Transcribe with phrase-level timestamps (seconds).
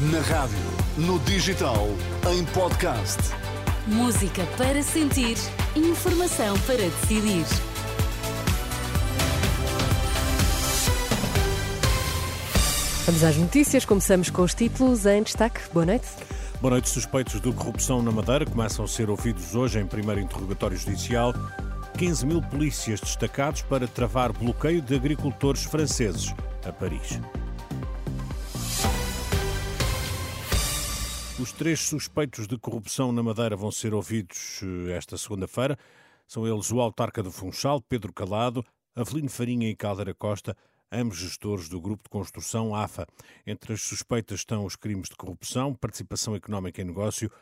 [0.00, 0.56] Na rádio,
[0.96, 1.86] no digital,
[2.32, 3.18] em podcast.
[3.86, 5.36] Música para sentir,
[5.76, 7.44] informação para decidir.
[13.04, 15.60] Vamos às notícias, começamos com os títulos em destaque.
[15.70, 16.08] Boa noite.
[16.62, 16.88] Boa noite.
[16.88, 21.34] Suspeitos de corrupção na Madeira começam a ser ouvidos hoje em primeiro interrogatório judicial.
[21.98, 27.20] 15 mil polícias destacados para travar bloqueio de agricultores franceses a Paris.
[31.40, 35.78] Os três suspeitos de corrupção na Madeira vão ser ouvidos eh, esta segunda-feira.
[36.28, 38.62] São eles o autarca do Funchal, Pedro Calado,
[38.94, 40.54] Avelino Farinha e Caldeira Costa,
[40.92, 43.06] ambos gestores do Grupo de Construção AFA.
[43.46, 47.32] Entre as suspeitas estão os crimes de corrupção, participação económica em negócio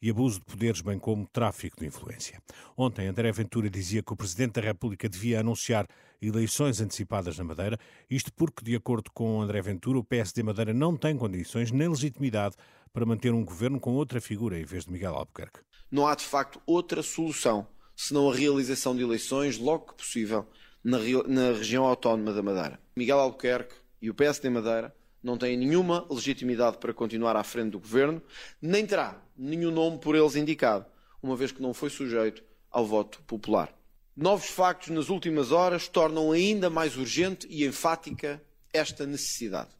[0.00, 2.40] e abuso de poderes, bem como tráfico de influência.
[2.76, 5.86] Ontem, André Ventura dizia que o Presidente da República devia anunciar
[6.20, 7.78] eleições antecipadas na Madeira,
[8.08, 12.56] isto porque, de acordo com André Ventura, o PSD Madeira não tem condições nem legitimidade
[12.92, 15.60] para manter um governo com outra figura em vez de Miguel Albuquerque.
[15.90, 20.46] Não há, de facto, outra solução senão a realização de eleições logo que possível
[20.84, 22.78] na, na região autónoma da Madeira.
[22.94, 27.80] Miguel Albuquerque e o PSD Madeira não têm nenhuma legitimidade para continuar à frente do
[27.80, 28.22] governo,
[28.60, 30.86] nem terá nenhum nome por eles indicado,
[31.22, 33.74] uma vez que não foi sujeito ao voto popular.
[34.16, 38.42] Novos factos nas últimas horas tornam ainda mais urgente e enfática
[38.72, 39.70] esta necessidade.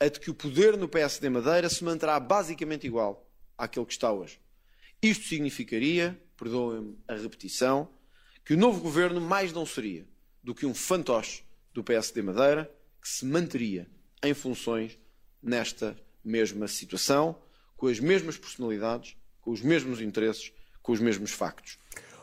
[0.00, 4.12] A de que o poder no PSD Madeira se manterá basicamente igual àquele que está
[4.12, 4.40] hoje.
[5.00, 7.88] Isto significaria, perdoem-me a repetição,
[8.44, 10.06] que o novo governo mais não seria
[10.42, 13.88] do que um fantoche do PSD Madeira que se manteria
[14.22, 14.98] em funções
[15.42, 17.36] nesta mesma situação,
[17.76, 21.78] com as mesmas personalidades, com os mesmos interesses, com os mesmos factos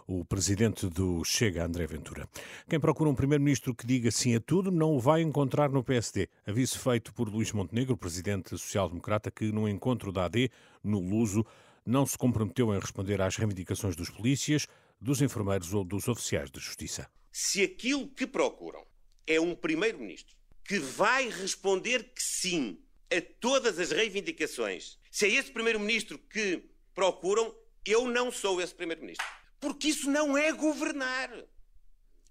[0.09, 2.27] o presidente do Chega, André Ventura.
[2.67, 6.27] Quem procura um primeiro-ministro que diga sim a tudo não o vai encontrar no PSD.
[6.47, 10.49] Aviso feito por Luís Montenegro, presidente social-democrata, que no encontro da AD,
[10.83, 11.45] no Luso,
[11.85, 14.65] não se comprometeu em responder às reivindicações dos polícias,
[14.99, 17.07] dos enfermeiros ou dos oficiais de justiça.
[17.31, 18.83] Se aquilo que procuram
[19.27, 20.38] é um primeiro-ministro
[20.69, 22.79] que vai responder que sim
[23.11, 24.99] a todas as reivindicações.
[25.09, 26.63] Se é esse primeiro-ministro que
[26.93, 29.25] procuram, eu não sou esse primeiro-ministro.
[29.59, 31.31] Porque isso não é governar.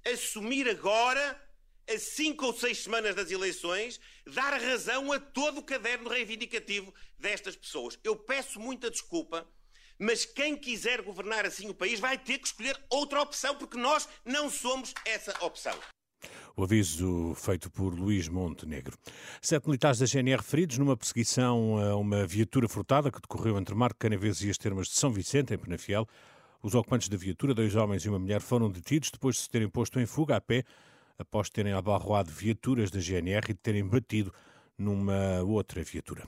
[0.05, 1.37] Assumir agora,
[1.93, 7.57] a cinco ou seis semanas das eleições, dar razão a todo o caderno reivindicativo destas
[7.57, 7.99] pessoas.
[8.05, 9.51] Eu peço muita desculpa,
[9.99, 14.09] mas quem quiser governar assim o país vai ter que escolher outra opção, porque nós
[14.25, 15.77] não somos essa opção.
[16.59, 18.99] O aviso feito por Luís Montenegro.
[19.41, 24.01] Sete militares da GNR feridos numa perseguição a uma viatura furtada que decorreu entre Marco
[24.01, 26.05] Canaveses e as termas de São Vicente, em Penafiel.
[26.61, 29.69] Os ocupantes da viatura, dois homens e uma mulher, foram detidos depois de se terem
[29.69, 30.65] posto em fuga a pé,
[31.17, 34.35] após terem abarroado viaturas da GNR e terem batido
[34.77, 36.27] numa outra viatura.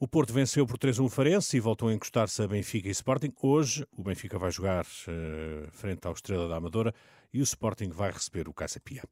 [0.00, 3.32] O Porto venceu por 3-1 o Farense e voltou a encostar-se a Benfica e Sporting.
[3.42, 6.94] Hoje, o Benfica vai jogar uh, frente ao Estrela da Amadora
[7.34, 9.02] e o Sporting vai receber o Casa Pia.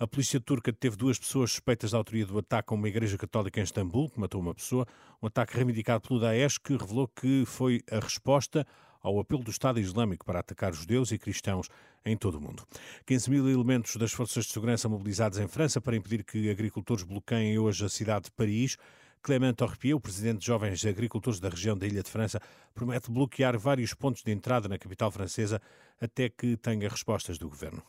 [0.00, 3.60] A polícia turca teve duas pessoas suspeitas da autoria do ataque a uma igreja católica
[3.60, 4.84] em Istambul, que matou uma pessoa.
[5.22, 8.66] Um ataque reivindicado pelo Daesh, que revelou que foi a resposta
[9.00, 11.68] ao apelo do Estado Islâmico para atacar judeus e cristãos
[12.04, 12.64] em todo o mundo.
[13.06, 17.60] 15 mil elementos das forças de segurança mobilizados em França para impedir que agricultores bloqueiem
[17.60, 18.76] hoje a cidade de Paris.
[19.22, 22.40] Clément Orpier, o presidente de Jovens Agricultores da região da Ilha de França,
[22.74, 25.62] promete bloquear vários pontos de entrada na capital francesa
[26.00, 27.82] até que tenha respostas do governo.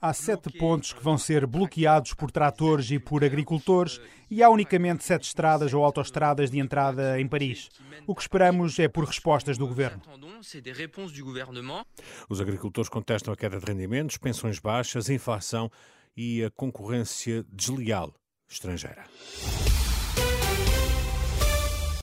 [0.00, 5.02] Há sete pontos que vão ser bloqueados por tratores e por agricultores e há unicamente
[5.02, 7.68] sete estradas ou autoestradas de entrada em Paris.
[8.06, 10.02] O que esperamos é por respostas do governo.
[12.28, 15.68] Os agricultores contestam a queda de rendimentos, pensões baixas, inflação
[16.16, 18.14] e a concorrência desleal
[18.50, 19.04] estrangeira.